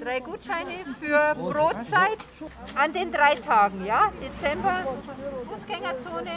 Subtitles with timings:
[0.00, 0.70] Drei Gutscheine
[1.00, 2.18] für Brotzeit
[2.76, 4.12] an den drei Tagen, ja?
[4.20, 4.96] Dezember,
[5.50, 6.30] Fußgängerzone.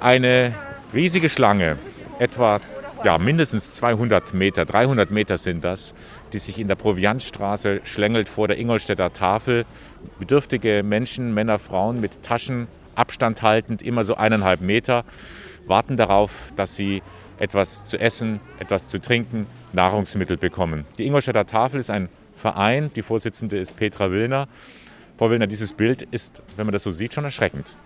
[0.00, 0.54] Eine
[0.92, 1.78] riesige Schlange,
[2.18, 2.60] etwa
[3.02, 5.94] ja, mindestens 200 Meter, 300 Meter sind das,
[6.34, 9.64] die sich in der Proviantstraße schlängelt vor der Ingolstädter Tafel.
[10.18, 15.04] Bedürftige Menschen, Männer, Frauen mit Taschen, Abstand haltend, immer so eineinhalb Meter,
[15.66, 17.02] warten darauf, dass sie
[17.38, 20.84] etwas zu essen, etwas zu trinken, Nahrungsmittel bekommen.
[20.98, 22.10] Die Ingolstädter Tafel ist ein
[22.40, 24.48] Verein, die Vorsitzende ist Petra Willner.
[25.18, 27.76] Frau Willner, dieses Bild ist, wenn man das so sieht, schon erschreckend.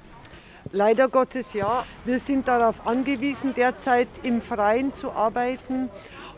[0.73, 1.85] Leider Gottes ja.
[2.05, 5.91] Wir sind darauf angewiesen, derzeit im Freien zu arbeiten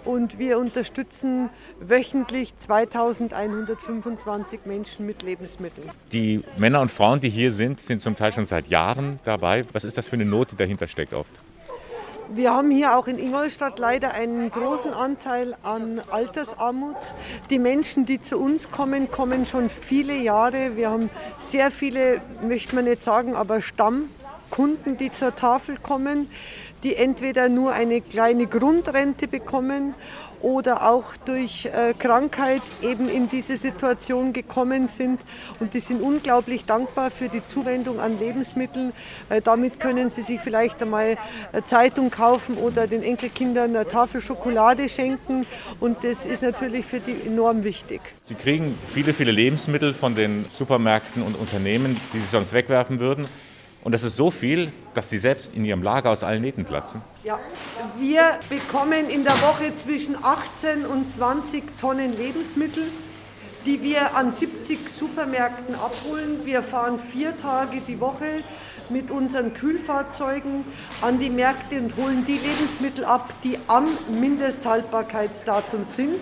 [0.05, 1.51] und wir unterstützen
[1.81, 5.91] wöchentlich 2125 Menschen mit Lebensmitteln.
[6.13, 9.65] Die Männer und Frauen, die hier sind, sind zum Teil schon seit Jahren dabei.
[9.73, 11.33] Was ist das für eine Not, die dahinter steckt oft?
[12.29, 16.97] Wir haben hier auch in Ingolstadt leider einen großen Anteil an Altersarmut.
[17.51, 20.77] Die Menschen, die zu uns kommen, kommen schon viele Jahre.
[20.77, 26.29] Wir haben sehr viele, möchte man nicht sagen, aber Stammkunden, die zur Tafel kommen,
[26.83, 29.95] die entweder nur eine kleine Grundrente bekommen
[30.43, 35.21] oder auch durch äh, Krankheit eben in diese Situation gekommen sind.
[35.61, 38.93] Und die sind unglaublich dankbar für die Zuwendung an Lebensmitteln.
[39.29, 41.17] Äh, damit können sie sich vielleicht einmal
[41.53, 45.47] eine Zeitung kaufen oder den Enkelkindern eine Tafel Schokolade schenken.
[45.81, 48.01] Und das ist natürlich für die enorm wichtig.
[48.23, 53.27] Sie kriegen viele, viele Lebensmittel von den Supermärkten und Unternehmen, die sie sonst wegwerfen würden.
[53.83, 57.03] Und das ist so viel, dass sie selbst in ihrem Lager aus allen Nähten platzen.
[57.23, 57.39] Ja,
[57.99, 62.85] wir bekommen in der Woche zwischen 18 und 20 Tonnen Lebensmittel,
[63.65, 66.41] die wir an 70 Supermärkten abholen.
[66.45, 68.43] Wir fahren vier Tage die Woche
[68.91, 70.65] mit unseren Kühlfahrzeugen
[71.03, 76.21] an die Märkte und holen die Lebensmittel ab, die am Mindesthaltbarkeitsdatum sind.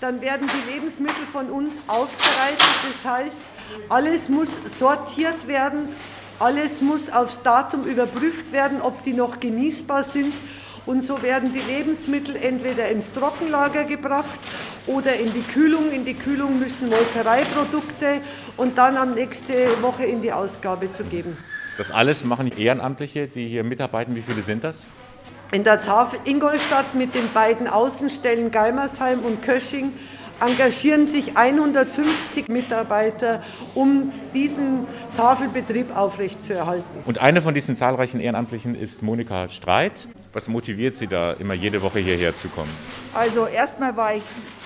[0.00, 2.60] Dann werden die Lebensmittel von uns aufbereitet.
[2.60, 3.40] Das heißt,
[3.88, 5.88] alles muss sortiert werden
[6.38, 10.32] alles muss aufs Datum überprüft werden, ob die noch genießbar sind.
[10.84, 14.38] Und so werden die Lebensmittel entweder ins Trockenlager gebracht
[14.86, 15.90] oder in die Kühlung.
[15.90, 18.20] In die Kühlung müssen Molkereiprodukte
[18.56, 21.36] und dann am nächste Woche in die Ausgabe zu geben.
[21.76, 24.14] Das alles machen Ehrenamtliche, die hier mitarbeiten.
[24.14, 24.86] Wie viele sind das?
[25.52, 29.92] In der Tafel Ingolstadt mit den beiden Außenstellen Geimersheim und Kösching
[30.40, 33.42] engagieren sich 150 Mitarbeiter,
[33.74, 34.86] um diesen
[35.16, 36.84] Tafelbetrieb aufrechtzuerhalten.
[37.04, 40.08] Und eine von diesen zahlreichen Ehrenamtlichen ist Monika Streit.
[40.32, 42.70] Was motiviert Sie da, immer jede Woche hierher zu kommen?
[43.14, 44.22] Also erstmal war ich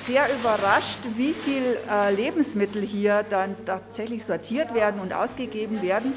[0.07, 6.15] sehr überrascht, wie viel äh, Lebensmittel hier dann tatsächlich sortiert werden und ausgegeben werden.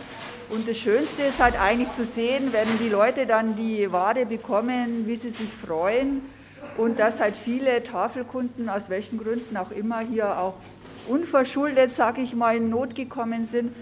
[0.50, 5.06] Und das Schönste ist halt eigentlich zu sehen, wenn die Leute dann die Ware bekommen,
[5.06, 6.22] wie sie sich freuen
[6.78, 10.56] und dass halt viele Tafelkunden, aus welchen Gründen auch immer, hier auch
[11.08, 13.76] unverschuldet, sage ich mal, in Not gekommen sind.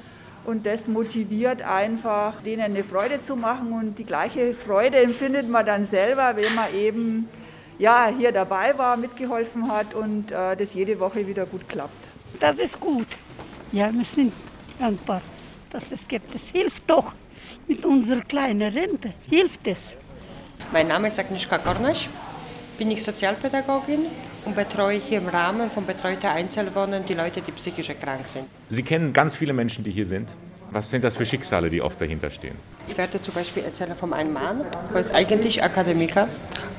[0.43, 3.73] Und das motiviert einfach, denen eine Freude zu machen.
[3.73, 7.29] Und die gleiche Freude empfindet man dann selber, wenn man eben
[7.77, 11.93] ja, hier dabei war, mitgeholfen hat und äh, das jede Woche wieder gut klappt.
[12.39, 13.07] Das ist gut.
[13.71, 14.33] Ja, wir sind
[14.79, 15.21] dankbar,
[15.69, 16.33] dass es gibt.
[16.35, 17.13] Es hilft doch
[17.67, 19.13] mit unserer kleinen Rente.
[19.29, 19.93] Hilft es.
[20.71, 22.07] Mein Name ist Agnieszka Kornasch
[22.81, 24.07] bin ich Sozialpädagogin
[24.43, 28.47] und betreue hier im Rahmen von betreute Einzelwohnen die Leute, die psychisch krank sind.
[28.71, 30.29] Sie kennen ganz viele Menschen, die hier sind.
[30.71, 32.55] Was sind das für Schicksale, die oft dahinter stehen?
[32.87, 36.27] Ich werde zum Beispiel erzählen von einem Mann, der ist eigentlich Akademiker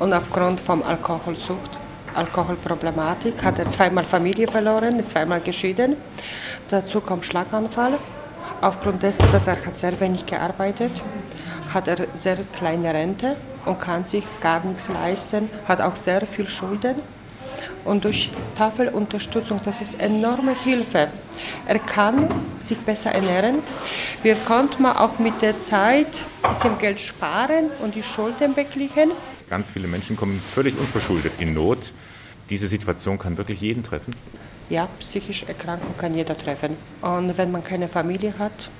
[0.01, 1.71] und aufgrund von Alkoholsucht,
[2.17, 5.95] Alkoholproblematik hat er zweimal Familie verloren, ist zweimal geschieden.
[6.69, 8.01] Dazu kommt Schlaganfall.
[8.61, 10.91] Aufgrund dessen, dass er hat sehr wenig gearbeitet,
[11.73, 16.49] hat er sehr kleine Rente und kann sich gar nichts leisten, hat auch sehr viel
[16.49, 16.97] Schulden.
[17.84, 21.09] Und durch Tafelunterstützung, das ist enorme Hilfe.
[21.67, 22.28] Er kann
[22.61, 23.56] sich besser ernähren.
[24.23, 26.06] Wir konnten auch mit der Zeit
[26.43, 29.11] ein bisschen Geld sparen und die Schulden beglichen.
[29.50, 31.93] Ganz viele Menschen kommen völlig unverschuldet in Not.
[32.50, 34.14] Diese Situation kann wirklich jeden treffen?
[34.70, 36.76] Ja, psychische Erkrankung kann jeder treffen.
[37.00, 38.70] Und wenn man keine Familie hat,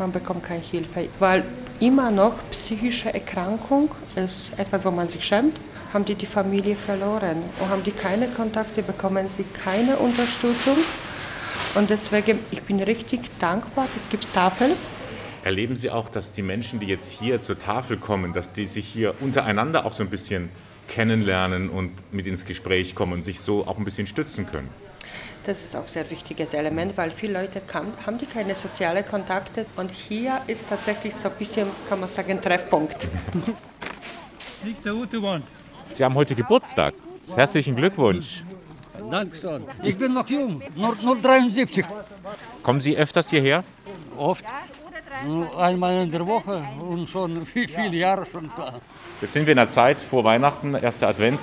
[0.00, 1.08] man bekommt keine Hilfe.
[1.20, 1.44] Weil
[1.78, 5.56] immer noch psychische Erkrankung ist etwas, wo man sich schämt.
[5.92, 10.76] Haben die die Familie verloren und haben die keine Kontakte, bekommen sie keine Unterstützung.
[11.74, 14.72] Und deswegen, ich bin richtig dankbar, es gibt Tafeln.
[15.42, 18.86] Erleben Sie auch, dass die Menschen, die jetzt hier zur Tafel kommen, dass die sich
[18.86, 20.50] hier untereinander auch so ein bisschen
[20.88, 24.68] kennenlernen und mit ins Gespräch kommen und sich so auch ein bisschen stützen können?
[25.44, 29.06] Das ist auch ein sehr wichtiges Element, weil viele Leute kann, haben die keine sozialen
[29.06, 33.06] Kontakte und hier ist tatsächlich so ein bisschen, kann man sagen, Treffpunkt.
[35.88, 36.94] Sie haben heute Geburtstag.
[37.34, 38.44] Herzlichen Glückwunsch.
[39.10, 39.64] danke schön.
[39.82, 41.84] Ich bin noch jung, nur, nur 73.
[42.62, 43.64] Kommen Sie öfters hierher?
[44.16, 44.44] Oft.
[45.26, 48.80] Nur einmal in der Woche und schon viel, viele Jahre schon da.
[49.20, 51.40] Jetzt sind wir in der Zeit vor Weihnachten, erster Advent.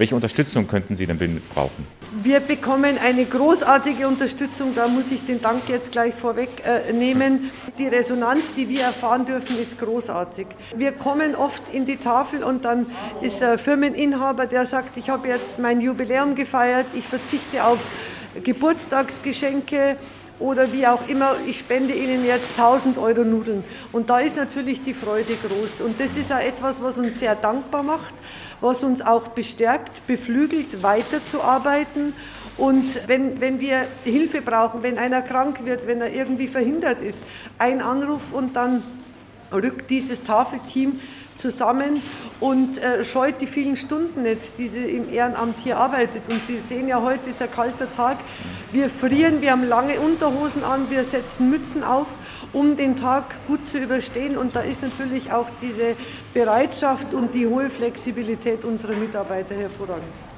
[0.00, 1.86] Welche Unterstützung könnten Sie denn brauchen?
[2.22, 7.50] Wir bekommen eine großartige Unterstützung, da muss ich den Dank jetzt gleich vorwegnehmen.
[7.68, 10.46] Äh, die Resonanz, die wir erfahren dürfen, ist großartig.
[10.74, 12.86] Wir kommen oft in die Tafel und dann
[13.20, 17.78] ist ein Firmeninhaber, der sagt, ich habe jetzt mein Jubiläum gefeiert, ich verzichte auf
[18.42, 19.98] Geburtstagsgeschenke
[20.38, 23.64] oder wie auch immer, ich spende Ihnen jetzt 1000 Euro Nudeln.
[23.92, 25.82] Und da ist natürlich die Freude groß.
[25.82, 28.14] Und das ist auch etwas, was uns sehr dankbar macht
[28.60, 32.14] was uns auch bestärkt, beflügelt, weiterzuarbeiten.
[32.56, 37.22] Und wenn, wenn wir Hilfe brauchen, wenn einer krank wird, wenn er irgendwie verhindert ist,
[37.58, 38.82] ein Anruf und dann
[39.52, 41.00] rückt dieses Tafelteam
[41.36, 42.02] zusammen
[42.38, 46.22] und äh, scheut die vielen Stunden nicht, die sie im Ehrenamt hier arbeitet.
[46.28, 48.18] Und Sie sehen ja, heute ist ein kalter Tag.
[48.72, 52.06] Wir frieren, wir haben lange Unterhosen an, wir setzen Mützen auf
[52.52, 54.36] um den Tag gut zu überstehen.
[54.36, 55.96] Und da ist natürlich auch diese
[56.34, 60.29] Bereitschaft und die hohe Flexibilität unserer Mitarbeiter hervorragend.